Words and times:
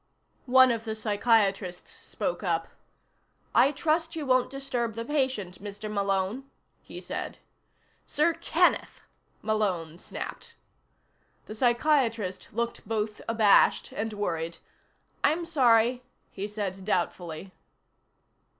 One 0.47 0.71
of 0.71 0.83
the 0.83 0.95
psychiatrists 0.95 1.91
spoke 1.91 2.41
up. 2.41 2.69
"I 3.53 3.71
trust 3.71 4.15
you 4.15 4.25
won't 4.25 4.49
disturb 4.49 4.95
the 4.95 5.05
patient, 5.05 5.63
Mr. 5.63 5.93
Malone," 5.93 6.45
he 6.81 6.99
said. 6.99 7.37
"Sir 8.03 8.33
Kenneth," 8.33 9.01
Malone 9.43 9.99
snapped. 9.99 10.55
The 11.45 11.53
psychiatrist 11.53 12.49
looked 12.51 12.87
both 12.89 13.21
abashed 13.29 13.91
and 13.91 14.11
worried. 14.13 14.57
"I'm 15.23 15.45
sorry," 15.45 16.01
he 16.31 16.47
said 16.47 16.83
doubtfully. 16.83 17.51